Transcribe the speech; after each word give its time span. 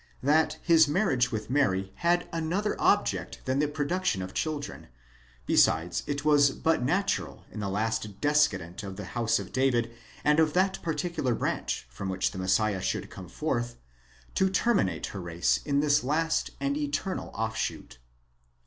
that 0.23 0.57
his 0.63 0.87
marriage 0.87 1.31
with 1.31 1.47
Mary 1.51 1.91
had 1.97 2.27
another 2.33 2.75
object 2.81 3.39
than 3.45 3.59
the 3.59 3.67
production 3.67 4.23
of 4.23 4.33
children; 4.33 4.87
besides 5.45 6.01
it 6.07 6.25
was 6.25 6.49
but 6.49 6.81
natural(?) 6.81 7.45
in 7.53 7.59
the 7.59 7.69
last 7.69 8.19
descendant 8.19 8.81
of 8.81 8.95
the 8.95 9.05
house 9.13 9.37
of 9.37 9.51
David, 9.53 9.91
and 10.23 10.39
of 10.39 10.53
that 10.53 10.81
particular 10.81 11.35
branch 11.35 11.85
from 11.87 12.09
which 12.09 12.31
the 12.31 12.39
Messiah 12.39 12.81
should 12.81 13.11
come 13.11 13.29
forth, 13.29 13.75
to 14.33 14.49
terminate 14.49 15.05
her 15.05 15.21
race 15.21 15.59
in 15.65 15.81
this 15.81 16.03
last 16.03 16.49
and 16.59 16.75
eternat 16.75 17.29
offshoot. 17.35 17.99